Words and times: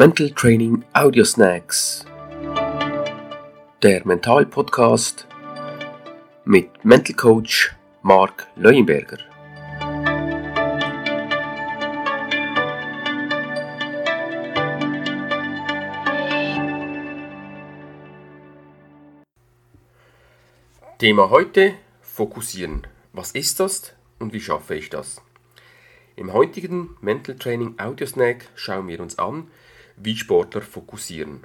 Mental 0.00 0.30
Training 0.30 0.84
Audio 0.92 1.24
Snacks. 1.24 2.04
Der 3.82 4.06
Mental 4.06 4.46
Podcast 4.46 5.26
mit 6.44 6.84
Mental 6.84 7.16
Coach 7.16 7.74
Mark 8.02 8.46
Leuenberger. 8.54 9.18
Thema 20.98 21.28
heute: 21.30 21.74
Fokussieren. 22.02 22.86
Was 23.12 23.32
ist 23.32 23.58
das 23.58 23.94
und 24.20 24.32
wie 24.32 24.40
schaffe 24.40 24.76
ich 24.76 24.90
das? 24.90 25.20
Im 26.14 26.32
heutigen 26.32 26.96
Mental 27.00 27.34
Training 27.34 27.80
Audio 27.80 28.06
Snack 28.06 28.48
schauen 28.54 28.86
wir 28.86 29.00
uns 29.00 29.18
an, 29.18 29.48
wie 30.00 30.16
Sportler 30.16 30.62
fokussieren. 30.62 31.44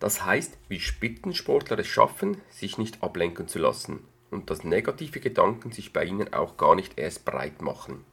Das 0.00 0.24
heißt, 0.24 0.58
wie 0.68 0.80
Spitzensportler 0.80 1.78
es 1.78 1.86
schaffen, 1.86 2.40
sich 2.50 2.78
nicht 2.78 3.02
ablenken 3.02 3.48
zu 3.48 3.58
lassen 3.58 4.00
und 4.30 4.50
dass 4.50 4.64
negative 4.64 5.20
Gedanken 5.20 5.72
sich 5.72 5.92
bei 5.92 6.04
ihnen 6.04 6.32
auch 6.34 6.56
gar 6.56 6.74
nicht 6.74 6.98
erst 6.98 7.24
breit 7.24 7.62
machen. 7.62 8.04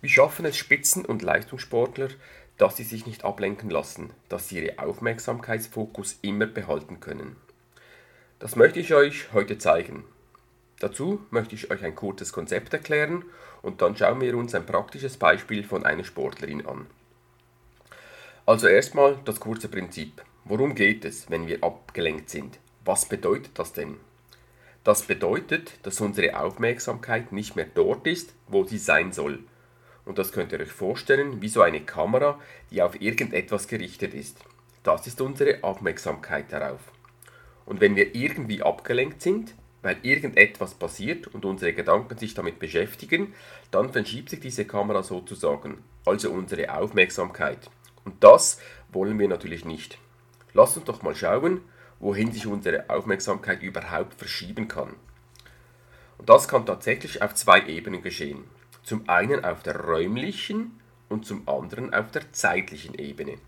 Wie 0.00 0.08
schaffen 0.08 0.44
es 0.46 0.56
Spitzen- 0.56 1.04
und 1.04 1.22
Leistungssportler, 1.22 2.08
dass 2.56 2.76
sie 2.76 2.84
sich 2.84 3.06
nicht 3.06 3.24
ablenken 3.24 3.70
lassen, 3.70 4.10
dass 4.28 4.48
sie 4.48 4.64
ihre 4.64 4.78
Aufmerksamkeitsfokus 4.78 6.18
immer 6.22 6.46
behalten 6.46 7.00
können? 7.00 7.36
Das 8.38 8.56
möchte 8.56 8.80
ich 8.80 8.94
euch 8.94 9.32
heute 9.32 9.58
zeigen. 9.58 10.04
Dazu 10.80 11.24
möchte 11.30 11.54
ich 11.54 11.70
euch 11.70 11.84
ein 11.84 11.94
kurzes 11.94 12.32
Konzept 12.32 12.72
erklären 12.72 13.24
und 13.62 13.82
dann 13.82 13.96
schauen 13.96 14.20
wir 14.20 14.36
uns 14.36 14.54
ein 14.54 14.66
praktisches 14.66 15.16
Beispiel 15.16 15.62
von 15.62 15.84
einer 15.84 16.02
Sportlerin 16.02 16.66
an. 16.66 16.86
Also 18.44 18.66
erstmal 18.66 19.18
das 19.24 19.38
kurze 19.38 19.68
Prinzip. 19.68 20.20
Worum 20.44 20.74
geht 20.74 21.04
es, 21.04 21.30
wenn 21.30 21.46
wir 21.46 21.62
abgelenkt 21.62 22.28
sind? 22.28 22.58
Was 22.84 23.08
bedeutet 23.08 23.56
das 23.56 23.72
denn? 23.72 23.98
Das 24.82 25.02
bedeutet, 25.02 25.74
dass 25.84 26.00
unsere 26.00 26.36
Aufmerksamkeit 26.36 27.30
nicht 27.30 27.54
mehr 27.54 27.68
dort 27.72 28.04
ist, 28.08 28.34
wo 28.48 28.64
sie 28.64 28.78
sein 28.78 29.12
soll. 29.12 29.38
Und 30.04 30.18
das 30.18 30.32
könnt 30.32 30.50
ihr 30.50 30.58
euch 30.58 30.72
vorstellen 30.72 31.40
wie 31.40 31.48
so 31.48 31.62
eine 31.62 31.82
Kamera, 31.82 32.40
die 32.72 32.82
auf 32.82 33.00
irgendetwas 33.00 33.68
gerichtet 33.68 34.12
ist. 34.12 34.38
Das 34.82 35.06
ist 35.06 35.20
unsere 35.20 35.62
Aufmerksamkeit 35.62 36.52
darauf. 36.52 36.80
Und 37.64 37.80
wenn 37.80 37.94
wir 37.94 38.16
irgendwie 38.16 38.60
abgelenkt 38.60 39.22
sind, 39.22 39.54
weil 39.82 39.98
irgendetwas 40.02 40.74
passiert 40.74 41.28
und 41.28 41.44
unsere 41.44 41.74
Gedanken 41.74 42.18
sich 42.18 42.34
damit 42.34 42.58
beschäftigen, 42.58 43.34
dann 43.70 43.92
verschiebt 43.92 44.30
sich 44.30 44.40
diese 44.40 44.64
Kamera 44.64 45.04
sozusagen, 45.04 45.78
also 46.04 46.32
unsere 46.32 46.74
Aufmerksamkeit. 46.74 47.70
Und 48.04 48.22
das 48.22 48.58
wollen 48.90 49.18
wir 49.18 49.28
natürlich 49.28 49.64
nicht. 49.64 49.98
Lasst 50.54 50.76
uns 50.76 50.86
doch 50.86 51.02
mal 51.02 51.14
schauen, 51.14 51.62
wohin 51.98 52.32
sich 52.32 52.46
unsere 52.46 52.90
Aufmerksamkeit 52.90 53.62
überhaupt 53.62 54.14
verschieben 54.14 54.68
kann. 54.68 54.94
Und 56.18 56.28
das 56.28 56.48
kann 56.48 56.66
tatsächlich 56.66 57.22
auf 57.22 57.34
zwei 57.34 57.66
Ebenen 57.66 58.02
geschehen. 58.02 58.44
Zum 58.82 59.08
einen 59.08 59.44
auf 59.44 59.62
der 59.62 59.80
räumlichen 59.80 60.80
und 61.08 61.24
zum 61.26 61.48
anderen 61.48 61.94
auf 61.94 62.10
der 62.10 62.32
zeitlichen 62.32 62.94
Ebene. 62.94 63.38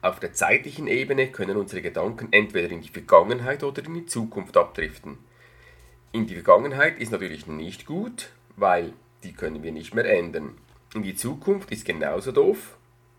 Auf 0.00 0.20
der 0.20 0.32
zeitlichen 0.32 0.86
Ebene 0.86 1.28
können 1.28 1.56
unsere 1.56 1.80
Gedanken 1.80 2.28
entweder 2.30 2.70
in 2.70 2.82
die 2.82 2.88
Vergangenheit 2.88 3.62
oder 3.62 3.84
in 3.84 3.94
die 3.94 4.06
Zukunft 4.06 4.56
abdriften. 4.56 5.18
In 6.12 6.26
die 6.26 6.34
Vergangenheit 6.34 6.98
ist 6.98 7.12
natürlich 7.12 7.46
nicht 7.46 7.86
gut, 7.86 8.30
weil 8.56 8.92
die 9.22 9.32
können 9.32 9.62
wir 9.62 9.72
nicht 9.72 9.94
mehr 9.94 10.04
ändern. 10.04 10.58
In 10.94 11.02
die 11.02 11.16
Zukunft 11.16 11.70
ist 11.72 11.84
genauso 11.86 12.32
doof, 12.32 12.76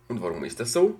und 0.08 0.22
warum 0.22 0.44
ist 0.44 0.60
das 0.60 0.74
so? 0.74 1.00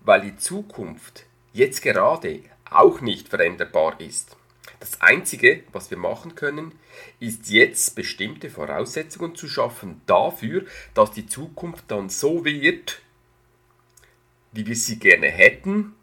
Weil 0.00 0.22
die 0.22 0.36
Zukunft 0.36 1.26
jetzt 1.52 1.82
gerade 1.82 2.40
auch 2.70 3.00
nicht 3.00 3.28
veränderbar 3.28 4.00
ist. 4.00 4.36
Das 4.80 5.00
Einzige, 5.00 5.62
was 5.72 5.90
wir 5.90 5.98
machen 5.98 6.34
können, 6.34 6.72
ist 7.18 7.48
jetzt 7.48 7.94
bestimmte 7.94 8.50
Voraussetzungen 8.50 9.34
zu 9.34 9.48
schaffen 9.48 10.02
dafür, 10.06 10.64
dass 10.94 11.12
die 11.12 11.26
Zukunft 11.26 11.84
dann 11.88 12.08
so 12.08 12.44
wird, 12.44 13.00
wie 14.52 14.66
wir 14.66 14.76
sie 14.76 14.98
gerne 14.98 15.28
hätten 15.28 15.94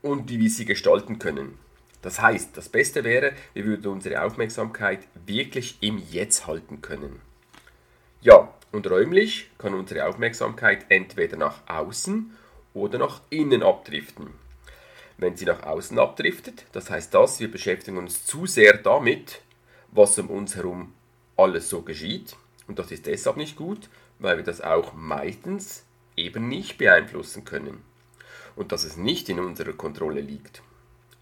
und 0.00 0.30
wie 0.30 0.40
wir 0.40 0.50
sie 0.50 0.64
gestalten 0.64 1.18
können. 1.18 1.58
Das 2.00 2.20
heißt, 2.20 2.56
das 2.56 2.68
Beste 2.68 3.04
wäre, 3.04 3.32
wir 3.54 3.64
würden 3.64 3.92
unsere 3.92 4.22
Aufmerksamkeit 4.22 5.00
wirklich 5.26 5.78
im 5.80 5.98
Jetzt 5.98 6.46
halten 6.46 6.80
können. 6.80 7.20
Ja, 8.20 8.52
und 8.72 8.90
räumlich 8.90 9.50
kann 9.58 9.74
unsere 9.74 10.06
Aufmerksamkeit 10.06 10.86
entweder 10.88 11.36
nach 11.36 11.60
außen 11.68 12.36
oder 12.74 12.98
nach 12.98 13.20
innen 13.30 13.62
abdriften. 13.62 14.28
Wenn 15.18 15.36
sie 15.36 15.44
nach 15.44 15.62
außen 15.62 15.98
abdriftet, 15.98 16.64
das 16.72 16.90
heißt 16.90 17.14
das, 17.14 17.38
wir 17.38 17.50
beschäftigen 17.50 17.98
uns 17.98 18.24
zu 18.24 18.46
sehr 18.46 18.78
damit, 18.78 19.42
was 19.92 20.18
um 20.18 20.30
uns 20.30 20.56
herum 20.56 20.94
alles 21.36 21.68
so 21.68 21.82
geschieht. 21.82 22.34
Und 22.66 22.78
das 22.78 22.90
ist 22.90 23.06
deshalb 23.06 23.36
nicht 23.36 23.56
gut, 23.56 23.90
weil 24.18 24.38
wir 24.38 24.44
das 24.44 24.60
auch 24.62 24.94
meistens 24.94 25.84
eben 26.16 26.48
nicht 26.48 26.78
beeinflussen 26.78 27.44
können. 27.44 27.82
Und 28.56 28.72
dass 28.72 28.84
es 28.84 28.96
nicht 28.96 29.28
in 29.28 29.38
unserer 29.38 29.72
Kontrolle 29.72 30.20
liegt. 30.20 30.62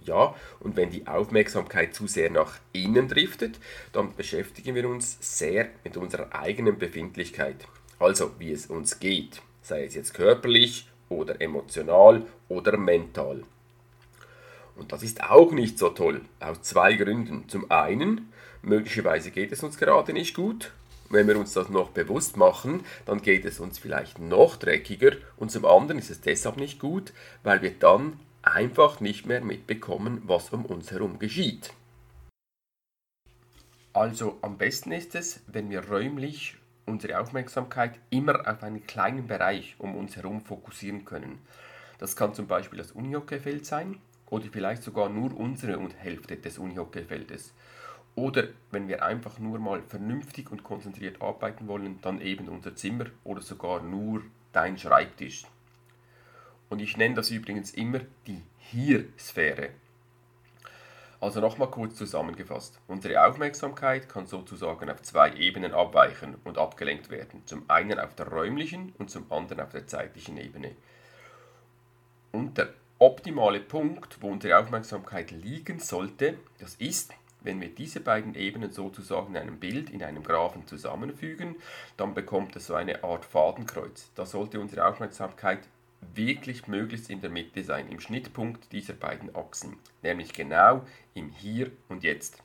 Ja, 0.02 0.34
und 0.60 0.76
wenn 0.76 0.90
die 0.90 1.06
Aufmerksamkeit 1.06 1.94
zu 1.94 2.06
sehr 2.06 2.30
nach 2.30 2.58
innen 2.72 3.08
driftet, 3.08 3.58
dann 3.92 4.14
beschäftigen 4.16 4.74
wir 4.74 4.88
uns 4.88 5.18
sehr 5.20 5.68
mit 5.84 5.96
unserer 5.96 6.34
eigenen 6.34 6.78
Befindlichkeit. 6.78 7.66
Also 7.98 8.32
wie 8.38 8.52
es 8.52 8.66
uns 8.66 8.98
geht, 8.98 9.42
sei 9.60 9.84
es 9.84 9.94
jetzt 9.94 10.14
körperlich 10.14 10.88
oder 11.10 11.40
emotional 11.40 12.24
oder 12.48 12.78
mental. 12.78 13.42
Und 14.76 14.92
das 14.92 15.02
ist 15.02 15.22
auch 15.22 15.52
nicht 15.52 15.78
so 15.78 15.90
toll, 15.90 16.22
aus 16.40 16.62
zwei 16.62 16.94
Gründen. 16.94 17.48
Zum 17.48 17.70
einen, 17.70 18.32
möglicherweise 18.62 19.30
geht 19.30 19.52
es 19.52 19.62
uns 19.62 19.76
gerade 19.76 20.14
nicht 20.14 20.34
gut. 20.34 20.72
Wenn 21.10 21.28
wir 21.28 21.38
uns 21.38 21.52
das 21.52 21.68
noch 21.68 21.90
bewusst 21.90 22.38
machen, 22.38 22.84
dann 23.04 23.20
geht 23.20 23.44
es 23.44 23.60
uns 23.60 23.78
vielleicht 23.78 24.18
noch 24.20 24.56
dreckiger. 24.56 25.16
Und 25.36 25.50
zum 25.50 25.66
anderen 25.66 25.98
ist 25.98 26.08
es 26.08 26.22
deshalb 26.22 26.56
nicht 26.56 26.78
gut, 26.78 27.12
weil 27.42 27.60
wir 27.60 27.72
dann 27.72 28.14
einfach 28.42 29.00
nicht 29.00 29.26
mehr 29.26 29.40
mitbekommen, 29.40 30.22
was 30.24 30.50
um 30.50 30.64
uns 30.64 30.90
herum 30.90 31.18
geschieht. 31.18 31.72
Also 33.92 34.38
am 34.42 34.56
besten 34.56 34.92
ist 34.92 35.14
es, 35.14 35.40
wenn 35.46 35.70
wir 35.70 35.88
räumlich 35.88 36.56
unsere 36.86 37.20
Aufmerksamkeit 37.20 37.98
immer 38.10 38.48
auf 38.48 38.62
einen 38.62 38.86
kleinen 38.86 39.26
Bereich 39.26 39.74
um 39.78 39.96
uns 39.96 40.16
herum 40.16 40.40
fokussieren 40.40 41.04
können. 41.04 41.38
Das 41.98 42.16
kann 42.16 42.34
zum 42.34 42.46
Beispiel 42.46 42.78
das 42.78 42.92
Unihockeyfeld 42.92 43.66
sein 43.66 43.98
oder 44.26 44.46
vielleicht 44.50 44.82
sogar 44.82 45.08
nur 45.08 45.36
unsere 45.36 45.78
Hälfte 45.98 46.36
des 46.36 46.58
Unihockeyfeldes. 46.58 47.52
Oder 48.14 48.48
wenn 48.70 48.88
wir 48.88 49.04
einfach 49.04 49.38
nur 49.38 49.58
mal 49.58 49.82
vernünftig 49.82 50.50
und 50.50 50.64
konzentriert 50.64 51.20
arbeiten 51.20 51.68
wollen, 51.68 52.00
dann 52.00 52.20
eben 52.20 52.48
unser 52.48 52.74
Zimmer 52.74 53.06
oder 53.24 53.40
sogar 53.40 53.82
nur 53.82 54.22
dein 54.52 54.78
Schreibtisch. 54.78 55.44
Und 56.70 56.80
ich 56.80 56.96
nenne 56.96 57.16
das 57.16 57.30
übrigens 57.30 57.72
immer 57.72 58.00
die 58.26 58.42
Hier-Sphäre. 58.58 59.70
Also 61.20 61.40
nochmal 61.40 61.70
kurz 61.70 61.96
zusammengefasst. 61.96 62.80
Unsere 62.86 63.26
Aufmerksamkeit 63.26 64.08
kann 64.08 64.26
sozusagen 64.26 64.88
auf 64.88 65.02
zwei 65.02 65.34
Ebenen 65.34 65.74
abweichen 65.74 66.36
und 66.44 66.56
abgelenkt 66.56 67.10
werden. 67.10 67.42
Zum 67.44 67.68
einen 67.68 67.98
auf 68.00 68.14
der 68.14 68.28
räumlichen 68.28 68.94
und 68.96 69.10
zum 69.10 69.30
anderen 69.30 69.60
auf 69.60 69.72
der 69.72 69.86
zeitlichen 69.86 70.38
Ebene. 70.38 70.70
Und 72.32 72.56
der 72.56 72.70
optimale 72.98 73.60
Punkt, 73.60 74.22
wo 74.22 74.28
unsere 74.28 74.58
Aufmerksamkeit 74.58 75.30
liegen 75.30 75.78
sollte, 75.78 76.38
das 76.58 76.76
ist, 76.76 77.12
wenn 77.40 77.60
wir 77.60 77.68
diese 77.68 78.00
beiden 78.00 78.34
Ebenen 78.34 78.72
sozusagen 78.72 79.34
in 79.34 79.40
einem 79.42 79.58
Bild, 79.58 79.90
in 79.90 80.02
einem 80.02 80.22
Graphen 80.22 80.66
zusammenfügen, 80.66 81.56
dann 81.96 82.14
bekommt 82.14 82.56
es 82.56 82.66
so 82.66 82.74
eine 82.74 83.02
Art 83.04 83.24
Fadenkreuz. 83.26 84.10
Da 84.14 84.24
sollte 84.24 84.60
unsere 84.60 84.86
Aufmerksamkeit 84.86 85.60
wirklich 86.14 86.66
möglichst 86.66 87.10
in 87.10 87.20
der 87.20 87.30
Mitte 87.30 87.62
sein, 87.62 87.88
im 87.88 88.00
Schnittpunkt 88.00 88.72
dieser 88.72 88.94
beiden 88.94 89.34
Achsen, 89.34 89.78
nämlich 90.02 90.32
genau 90.32 90.84
im 91.14 91.30
Hier 91.30 91.70
und 91.88 92.02
Jetzt. 92.02 92.42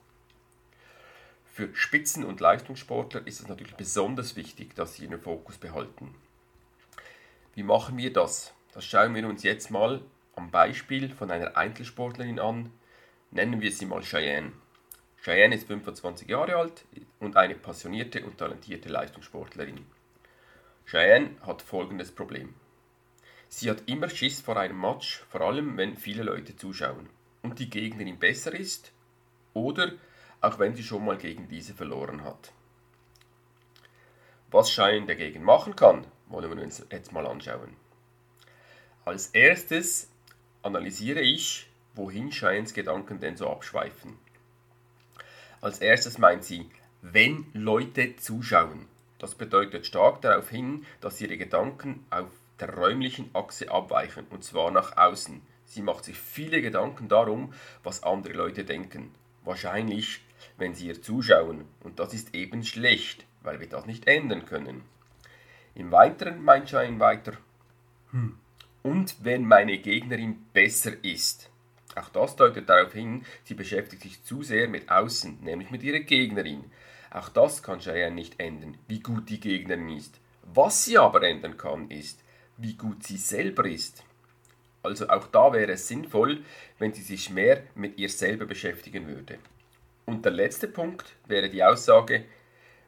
Für 1.44 1.74
Spitzen- 1.74 2.24
und 2.24 2.40
Leistungssportler 2.40 3.26
ist 3.26 3.40
es 3.40 3.48
natürlich 3.48 3.76
besonders 3.76 4.36
wichtig, 4.36 4.74
dass 4.74 4.94
sie 4.94 5.04
ihren 5.04 5.20
Fokus 5.20 5.56
behalten. 5.56 6.14
Wie 7.54 7.62
machen 7.62 7.96
wir 7.96 8.12
das? 8.12 8.52
Das 8.74 8.84
schauen 8.84 9.14
wir 9.14 9.26
uns 9.26 9.42
jetzt 9.42 9.70
mal 9.70 10.02
am 10.34 10.50
Beispiel 10.50 11.08
von 11.08 11.30
einer 11.30 11.56
Einzelsportlerin 11.56 12.38
an. 12.38 12.70
Nennen 13.30 13.62
wir 13.62 13.72
sie 13.72 13.86
mal 13.86 14.02
Cheyenne. 14.02 14.52
Cheyenne 15.22 15.54
ist 15.54 15.66
25 15.66 16.28
Jahre 16.28 16.56
alt 16.56 16.84
und 17.18 17.38
eine 17.38 17.54
passionierte 17.54 18.22
und 18.24 18.36
talentierte 18.36 18.90
Leistungssportlerin. 18.90 19.86
Cheyenne 20.84 21.30
hat 21.40 21.62
folgendes 21.62 22.12
Problem. 22.12 22.54
Sie 23.48 23.70
hat 23.70 23.84
immer 23.86 24.08
Schiss 24.08 24.40
vor 24.40 24.56
einem 24.56 24.80
Match, 24.80 25.24
vor 25.28 25.40
allem 25.40 25.76
wenn 25.76 25.96
viele 25.96 26.22
Leute 26.22 26.56
zuschauen 26.56 27.08
und 27.42 27.58
die 27.58 27.70
Gegnerin 27.70 28.18
besser 28.18 28.54
ist 28.54 28.92
oder 29.54 29.92
auch 30.40 30.58
wenn 30.58 30.74
sie 30.74 30.82
schon 30.82 31.04
mal 31.04 31.16
gegen 31.16 31.48
diese 31.48 31.74
verloren 31.74 32.24
hat. 32.24 32.52
Was 34.50 34.70
Schein 34.70 35.06
dagegen 35.06 35.42
machen 35.42 35.76
kann, 35.76 36.06
wollen 36.28 36.54
wir 36.56 36.62
uns 36.62 36.84
jetzt 36.90 37.12
mal 37.12 37.26
anschauen. 37.26 37.76
Als 39.04 39.28
erstes 39.28 40.10
analysiere 40.62 41.20
ich, 41.20 41.68
wohin 41.94 42.30
Cheyens 42.30 42.74
Gedanken 42.74 43.20
denn 43.20 43.36
so 43.36 43.48
abschweifen. 43.48 44.18
Als 45.60 45.78
erstes 45.78 46.18
meint 46.18 46.44
sie, 46.44 46.70
wenn 47.02 47.46
Leute 47.52 48.16
zuschauen. 48.16 48.86
Das 49.18 49.34
bedeutet 49.34 49.86
stark 49.86 50.20
darauf 50.22 50.50
hin, 50.50 50.84
dass 51.00 51.20
ihre 51.20 51.38
Gedanken 51.38 52.04
auf 52.10 52.30
der 52.60 52.74
räumlichen 52.74 53.30
Achse 53.34 53.70
abweichen, 53.70 54.26
und 54.30 54.44
zwar 54.44 54.70
nach 54.70 54.96
außen. 54.96 55.42
Sie 55.64 55.82
macht 55.82 56.04
sich 56.04 56.18
viele 56.18 56.62
Gedanken 56.62 57.08
darum, 57.08 57.52
was 57.82 58.02
andere 58.02 58.34
Leute 58.34 58.64
denken. 58.64 59.12
Wahrscheinlich, 59.44 60.20
wenn 60.56 60.74
sie 60.74 60.86
ihr 60.88 61.02
zuschauen. 61.02 61.64
Und 61.80 61.98
das 61.98 62.14
ist 62.14 62.34
eben 62.34 62.64
schlecht, 62.64 63.24
weil 63.42 63.60
wir 63.60 63.68
das 63.68 63.86
nicht 63.86 64.06
ändern 64.06 64.46
können. 64.46 64.82
Im 65.74 65.92
Weiteren 65.92 66.42
meint 66.42 66.70
Schein 66.70 67.00
weiter, 67.00 67.32
hm, 68.10 68.38
und 68.82 69.16
wenn 69.24 69.44
meine 69.44 69.78
Gegnerin 69.78 70.46
besser 70.52 70.92
ist. 71.02 71.50
Auch 71.96 72.08
das 72.10 72.36
deutet 72.36 72.68
darauf 72.68 72.92
hin, 72.92 73.24
sie 73.44 73.54
beschäftigt 73.54 74.02
sich 74.02 74.22
zu 74.22 74.42
sehr 74.42 74.68
mit 74.68 74.90
außen, 74.90 75.38
nämlich 75.42 75.70
mit 75.70 75.82
ihrer 75.82 76.00
Gegnerin. 76.00 76.64
Auch 77.10 77.28
das 77.28 77.62
kann 77.62 77.80
Cheyenne 77.80 78.14
nicht 78.14 78.38
ändern, 78.38 78.76
wie 78.86 79.00
gut 79.00 79.28
die 79.28 79.40
Gegnerin 79.40 79.88
ist. 79.88 80.20
Was 80.42 80.84
sie 80.84 80.98
aber 80.98 81.22
ändern 81.22 81.56
kann, 81.56 81.90
ist, 81.90 82.22
wie 82.58 82.74
gut 82.74 83.04
sie 83.04 83.16
selber 83.16 83.66
ist. 83.66 84.04
Also 84.82 85.08
auch 85.08 85.26
da 85.26 85.52
wäre 85.52 85.72
es 85.72 85.88
sinnvoll, 85.88 86.44
wenn 86.78 86.92
sie 86.92 87.02
sich 87.02 87.30
mehr 87.30 87.62
mit 87.74 87.98
ihr 87.98 88.08
selber 88.08 88.46
beschäftigen 88.46 89.08
würde. 89.08 89.38
Und 90.04 90.24
der 90.24 90.32
letzte 90.32 90.68
Punkt 90.68 91.16
wäre 91.26 91.50
die 91.50 91.64
Aussage, 91.64 92.24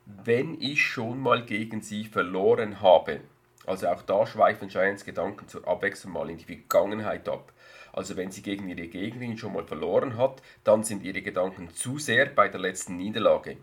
wenn 0.06 0.60
ich 0.60 0.82
schon 0.82 1.18
mal 1.18 1.44
gegen 1.44 1.82
sie 1.82 2.04
verloren 2.04 2.80
habe. 2.80 3.20
Also 3.66 3.88
auch 3.88 4.02
da 4.02 4.26
schweifen 4.26 4.68
Giants 4.68 5.04
Gedanken 5.04 5.48
zur 5.48 5.66
Abwechslung 5.66 6.12
mal 6.12 6.30
in 6.30 6.38
die 6.38 6.44
Vergangenheit 6.44 7.28
ab. 7.28 7.52
Also 7.92 8.16
wenn 8.16 8.30
sie 8.30 8.42
gegen 8.42 8.68
ihre 8.68 8.86
Gegnerin 8.86 9.36
schon 9.36 9.52
mal 9.52 9.64
verloren 9.64 10.16
hat, 10.16 10.40
dann 10.64 10.84
sind 10.84 11.02
ihre 11.02 11.20
Gedanken 11.20 11.74
zu 11.74 11.98
sehr 11.98 12.26
bei 12.26 12.48
der 12.48 12.60
letzten 12.60 12.96
Niederlage. 12.96 13.56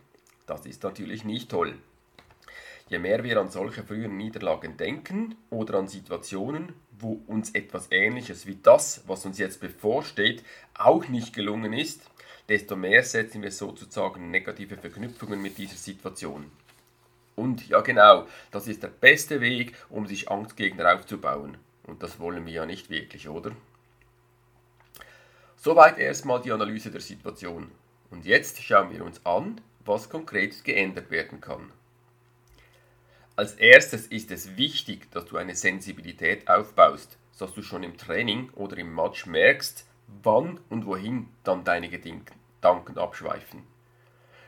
Das 0.46 0.66
ist 0.66 0.84
natürlich 0.84 1.24
nicht 1.24 1.50
toll. 1.50 1.75
Je 2.88 3.00
mehr 3.00 3.24
wir 3.24 3.40
an 3.40 3.50
solche 3.50 3.84
früheren 3.84 4.16
Niederlagen 4.16 4.78
denken 4.78 5.36
oder 5.50 5.80
an 5.80 5.88
Situationen, 5.88 6.74
wo 6.92 7.20
uns 7.26 7.50
etwas 7.56 7.92
Ähnliches 7.92 8.46
wie 8.46 8.60
das, 8.62 9.04
was 9.08 9.26
uns 9.26 9.40
jetzt 9.40 9.60
bevorsteht, 9.60 10.44
auch 10.76 11.08
nicht 11.08 11.34
gelungen 11.34 11.74
ist, 11.74 12.02
desto 12.48 12.76
mehr 12.76 13.04
setzen 13.04 13.42
wir 13.42 13.52
sozusagen 13.52 14.30
negative 14.30 14.78
Verknüpfungen 14.78 15.42
mit 15.42 15.58
dieser 15.58 15.78
Situation. 15.78 16.52
Und 17.36 17.68
ja 17.68 17.82
genau, 17.82 18.28
das 18.52 18.68
ist 18.68 18.84
der 18.84 18.90
beste 18.90 19.42
Weg, 19.42 19.76
um 19.90 20.06
sich 20.06 20.30
Angstgegner 20.30 20.94
aufzubauen. 20.94 21.58
Und 21.88 22.04
das 22.04 22.20
wollen 22.20 22.46
wir 22.46 22.54
ja 22.54 22.66
nicht 22.68 22.92
wirklich, 22.92 23.28
oder? 23.28 23.52
Soweit 25.56 25.98
erstmal 25.98 26.40
die 26.40 26.52
Analyse 26.52 26.92
der 26.92 27.02
Situation. 27.02 27.72
Und 28.12 28.26
jetzt 28.26 28.62
schauen 28.62 28.92
wir 28.92 29.04
uns 29.04 29.26
an, 29.26 29.60
was 29.84 30.10
konkret 30.10 30.64
geändert 30.64 31.10
werden 31.10 31.42
kann. 31.42 31.72
Als 33.38 33.56
erstes 33.56 34.08
ist 34.08 34.32
es 34.32 34.56
wichtig, 34.56 35.12
dass 35.12 35.26
du 35.26 35.36
eine 35.36 35.56
Sensibilität 35.56 36.48
aufbaust, 36.48 37.18
dass 37.38 37.54
du 37.54 37.64
schon 37.64 37.84
im 37.84 37.98
Training 37.98 38.50
oder 38.52 38.78
im 38.78 38.96
Match 38.96 39.26
merkst, 39.26 39.86
wann 40.24 40.62
und 40.70 40.86
wohin 40.86 41.28
dann 41.44 41.66
deine 41.66 41.90
Gedanken 41.90 42.98
abschweifen. 42.98 43.64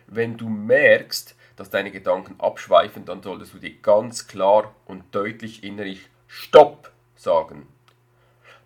Wenn 0.08 0.38
du 0.38 0.48
merkst, 0.48 1.36
dass 1.58 1.70
deine 1.70 1.92
Gedanken 1.92 2.40
abschweifen, 2.40 3.04
dann 3.04 3.22
solltest 3.22 3.54
du 3.54 3.60
dir 3.60 3.74
ganz 3.82 4.26
klar 4.26 4.74
und 4.86 5.04
deutlich 5.14 5.66
innerlich 5.66 6.08
Stopp 6.28 6.90
sagen. 7.18 7.68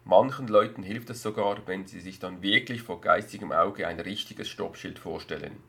Manchen 0.04 0.48
Leuten 0.48 0.84
hilft 0.84 1.10
es 1.10 1.24
sogar, 1.24 1.66
wenn 1.66 1.88
sie 1.88 2.00
sich 2.00 2.20
dann 2.20 2.44
wirklich 2.44 2.84
vor 2.84 3.02
geistigem 3.02 3.52
Auge 3.52 3.88
ein 3.88 4.00
richtiges 4.00 4.50
Stoppschild 4.50 5.00
vorstellen. 5.00 5.64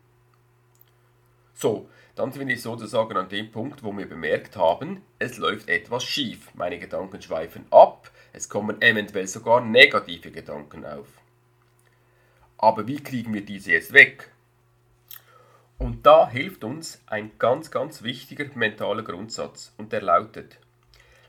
So, 1.53 1.89
dann 2.15 2.31
sind 2.31 2.47
wir 2.47 2.57
sozusagen 2.57 3.17
an 3.17 3.29
dem 3.29 3.51
Punkt, 3.51 3.83
wo 3.83 3.95
wir 3.97 4.07
bemerkt 4.07 4.55
haben, 4.55 5.01
es 5.19 5.37
läuft 5.37 5.69
etwas 5.69 6.03
schief. 6.03 6.53
Meine 6.53 6.79
Gedanken 6.79 7.21
schweifen 7.21 7.65
ab, 7.71 8.11
es 8.33 8.49
kommen 8.49 8.81
eventuell 8.81 9.27
sogar 9.27 9.61
negative 9.61 10.31
Gedanken 10.31 10.85
auf. 10.85 11.07
Aber 12.57 12.87
wie 12.87 13.01
kriegen 13.01 13.33
wir 13.33 13.43
diese 13.43 13.71
jetzt 13.71 13.93
weg? 13.93 14.31
Und 15.77 16.05
da 16.05 16.29
hilft 16.29 16.63
uns 16.63 17.01
ein 17.07 17.31
ganz, 17.39 17.71
ganz 17.71 18.03
wichtiger 18.03 18.45
mentaler 18.55 19.03
Grundsatz 19.03 19.73
und 19.77 19.91
der 19.91 20.01
lautet, 20.01 20.57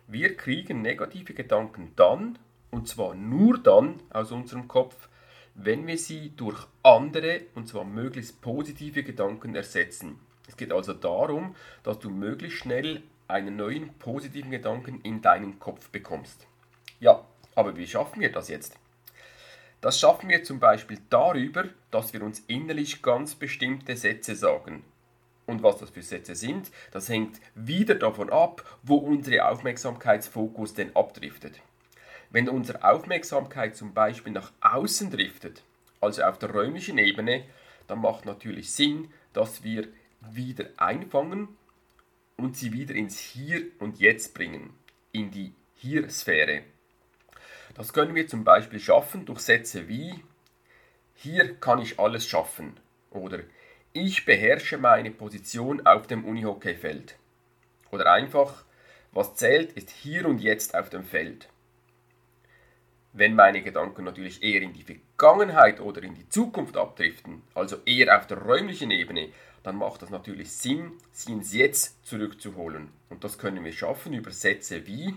wir 0.06 0.37
kriegen 0.37 0.82
negative 0.82 1.32
Gedanken 1.32 1.93
dann, 1.97 2.38
und 2.70 2.88
zwar 2.88 3.15
nur 3.15 3.59
dann 3.59 4.00
aus 4.11 4.32
unserem 4.32 4.69
Kopf, 4.69 5.09
wenn 5.55 5.87
wir 5.87 5.99
sie 5.99 6.33
durch 6.37 6.67
andere, 6.83 7.43
und 7.55 7.69
zwar 7.69 7.85
möglichst 7.85 8.41
positive 8.41 9.03
Gedanken 9.03 9.55
ersetzen. 9.55 10.19
Es 10.49 10.56
geht 10.56 10.73
also 10.73 10.93
darum, 10.93 11.55
dass 11.83 11.99
du 11.99 12.11
möglichst 12.11 12.59
schnell 12.59 13.03
einen 13.29 13.56
neuen 13.56 13.95
positiven 13.95 14.51
Gedanken 14.51 15.01
in 15.03 15.23
deinen 15.23 15.59
Kopf 15.59 15.89
bekommst. 15.91 16.47
Ja, 17.01 17.25
aber 17.55 17.77
wie 17.77 17.87
schaffen 17.87 18.21
wir 18.21 18.33
das 18.33 18.49
jetzt? 18.49 18.77
Das 19.81 20.01
schaffen 20.01 20.29
wir 20.29 20.43
zum 20.45 20.61
Beispiel 20.61 20.99
darüber, 21.11 21.65
dass 21.91 22.12
wir 22.12 22.23
uns 22.23 22.41
innerlich 22.47 23.03
ganz 23.03 23.35
bestimmte 23.35 23.97
Sätze 23.97 24.35
sagen. 24.35 24.85
Und 25.47 25.62
was 25.62 25.79
das 25.79 25.91
für 25.91 26.03
Sätze 26.03 26.35
sind, 26.35 26.71
das 26.91 27.09
hängt 27.09 27.39
wieder 27.55 27.95
davon 27.95 28.31
ab, 28.31 28.65
wo 28.83 28.97
unsere 28.97 29.47
Aufmerksamkeitsfokus 29.47 30.75
denn 30.75 30.97
abdriftet. 30.97 31.61
Wenn 32.34 32.48
unsere 32.48 32.82
Aufmerksamkeit 32.82 33.76
zum 33.76 33.94
Beispiel 33.94 34.32
nach 34.32 34.50
außen 34.60 35.08
driftet, 35.08 35.62
also 36.00 36.25
auf 36.25 36.36
der 36.36 36.50
räumlichen 36.50 36.98
Ebene, 36.98 37.44
dann 37.86 38.00
macht 38.00 38.25
natürlich 38.25 38.72
Sinn, 38.72 39.12
dass 39.32 39.62
wir 39.62 39.86
wieder 40.32 40.64
einfangen 40.76 41.46
und 42.36 42.56
sie 42.56 42.72
wieder 42.72 42.92
ins 42.92 43.20
Hier 43.20 43.62
und 43.78 44.00
Jetzt 44.00 44.34
bringen, 44.34 44.75
in 45.12 45.31
die 45.31 45.54
Hier-Sphäre. 45.76 46.62
Das 47.76 47.92
können 47.92 48.16
wir 48.16 48.26
zum 48.26 48.42
Beispiel 48.42 48.81
schaffen 48.81 49.26
durch 49.26 49.38
Sätze 49.38 49.86
wie 49.86 50.14
Hier 51.14 51.54
kann 51.60 51.81
ich 51.81 52.00
alles 52.00 52.26
schaffen 52.26 52.81
oder 53.10 53.44
Ich 53.92 54.25
beherrsche 54.25 54.76
meine 54.76 55.12
Position 55.12 55.86
auf 55.86 56.08
dem 56.08 56.24
Unihockeyfeld 56.24 57.14
oder 57.93 58.10
einfach 58.10 58.64
Was 59.12 59.36
zählt 59.36 59.74
ist 59.74 59.91
hier 59.91 60.26
und 60.26 60.41
jetzt 60.41 60.74
auf 60.74 60.91
dem 60.91 61.05
Feld. 61.05 61.48
Wenn 63.17 63.37
meine 63.37 63.63
Gedanken 63.63 64.03
natürlich 64.03 64.43
eher 64.43 64.61
in 64.61 64.73
die 64.73 64.83
Vergangenheit 64.83 65.81
oder 65.81 66.03
in 66.03 66.17
die 66.17 66.29
Zukunft 66.29 66.77
abdriften, 66.77 67.43
also 67.55 67.77
eher 67.87 68.19
auf 68.19 68.27
der 68.27 68.39
räumlichen 68.39 68.91
Ebene, 68.91 69.29
dann 69.63 69.77
macht 69.77 70.03
das 70.03 70.11
natürlich 70.11 70.51
Sinn, 70.51 70.91
sie 71.13 71.31
ins 71.31 71.55
Jetzt 71.55 72.05
zurückzuholen. 72.05 72.89
Und 73.11 73.23
das 73.23 73.39
können 73.39 73.65
wir 73.65 73.73
schaffen 73.73 74.15
über 74.15 74.33
Sätze 74.33 74.89
wie 74.89 75.15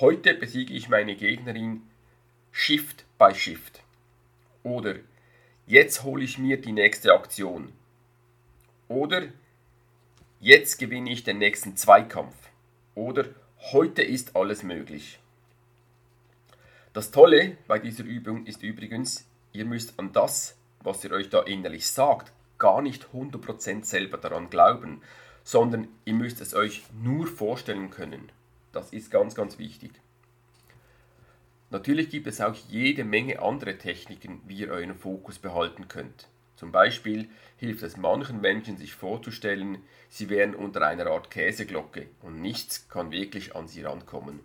Heute 0.00 0.32
besiege 0.32 0.72
ich 0.72 0.88
meine 0.88 1.14
Gegnerin 1.14 1.82
Shift 2.50 3.04
by 3.18 3.34
Shift. 3.34 3.82
Oder 4.62 4.94
Jetzt 5.66 6.04
hole 6.04 6.24
ich 6.24 6.38
mir 6.38 6.62
die 6.62 6.72
nächste 6.72 7.12
Aktion. 7.12 7.74
Oder 8.88 9.24
Jetzt 10.40 10.78
gewinne 10.78 11.12
ich 11.12 11.24
den 11.24 11.36
nächsten 11.36 11.76
Zweikampf. 11.76 12.34
Oder 12.94 13.26
Heute 13.70 14.02
ist 14.02 14.34
alles 14.34 14.62
möglich. 14.62 15.18
Das 16.92 17.10
Tolle 17.10 17.56
bei 17.66 17.78
dieser 17.78 18.04
Übung 18.04 18.44
ist 18.44 18.62
übrigens, 18.62 19.26
ihr 19.52 19.64
müsst 19.64 19.98
an 19.98 20.12
das, 20.12 20.58
was 20.80 21.02
ihr 21.04 21.12
euch 21.12 21.30
da 21.30 21.40
innerlich 21.40 21.86
sagt, 21.86 22.32
gar 22.58 22.82
nicht 22.82 23.08
100% 23.14 23.84
selber 23.84 24.18
daran 24.18 24.50
glauben, 24.50 25.00
sondern 25.42 25.88
ihr 26.04 26.12
müsst 26.12 26.42
es 26.42 26.52
euch 26.52 26.82
nur 27.02 27.26
vorstellen 27.26 27.88
können. 27.88 28.30
Das 28.72 28.92
ist 28.92 29.10
ganz, 29.10 29.34
ganz 29.34 29.58
wichtig. 29.58 29.92
Natürlich 31.70 32.10
gibt 32.10 32.26
es 32.26 32.42
auch 32.42 32.54
jede 32.68 33.04
Menge 33.04 33.40
andere 33.40 33.78
Techniken, 33.78 34.42
wie 34.46 34.56
ihr 34.56 34.70
euren 34.70 34.94
Fokus 34.94 35.38
behalten 35.38 35.88
könnt. 35.88 36.28
Zum 36.56 36.72
Beispiel 36.72 37.30
hilft 37.56 37.82
es 37.84 37.96
manchen 37.96 38.42
Menschen, 38.42 38.76
sich 38.76 38.92
vorzustellen, 38.92 39.78
sie 40.10 40.28
wären 40.28 40.54
unter 40.54 40.86
einer 40.86 41.06
Art 41.06 41.30
Käseglocke 41.30 42.08
und 42.20 42.42
nichts 42.42 42.90
kann 42.90 43.10
wirklich 43.12 43.56
an 43.56 43.66
sie 43.66 43.80
rankommen. 43.80 44.40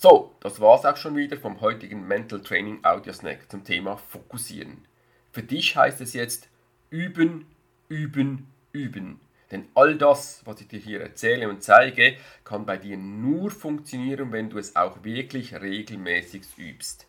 So, 0.00 0.32
das 0.38 0.60
war's 0.60 0.84
auch 0.84 0.96
schon 0.96 1.16
wieder 1.16 1.36
vom 1.36 1.60
heutigen 1.60 2.06
Mental 2.06 2.40
Training 2.40 2.84
Audio 2.84 3.12
Snack 3.12 3.50
zum 3.50 3.64
Thema 3.64 3.96
Fokussieren. 3.96 4.86
Für 5.32 5.42
dich 5.42 5.76
heißt 5.76 6.00
es 6.00 6.12
jetzt 6.12 6.48
üben, 6.88 7.46
üben, 7.88 8.46
üben. 8.70 9.18
Denn 9.50 9.66
all 9.74 9.96
das, 9.98 10.42
was 10.44 10.60
ich 10.60 10.68
dir 10.68 10.78
hier 10.78 11.00
erzähle 11.00 11.48
und 11.48 11.64
zeige, 11.64 12.16
kann 12.44 12.64
bei 12.64 12.76
dir 12.76 12.96
nur 12.96 13.50
funktionieren, 13.50 14.30
wenn 14.30 14.50
du 14.50 14.58
es 14.58 14.76
auch 14.76 15.02
wirklich 15.02 15.52
regelmäßig 15.52 16.42
übst. 16.56 17.08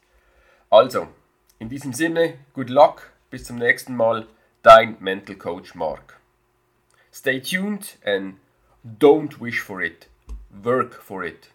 Also, 0.72 1.10
in 1.60 1.70
diesem 1.70 1.94
Sinne, 1.94 2.40
good 2.54 2.72
luck, 2.72 3.12
bis 3.30 3.44
zum 3.44 3.58
nächsten 3.58 3.96
Mal, 3.96 4.26
dein 4.64 4.98
Mental 5.00 5.36
Coach 5.36 5.76
Mark. 5.76 6.20
Stay 7.14 7.40
tuned 7.40 8.00
and 8.04 8.38
don't 8.84 9.40
wish 9.40 9.62
for 9.62 9.80
it, 9.80 10.08
work 10.50 10.96
for 10.96 11.24
it. 11.24 11.52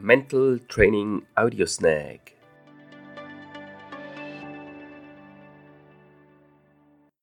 Mental 0.00 0.58
Training 0.68 1.26
Audio 1.36 1.64
Snack. 1.64 2.35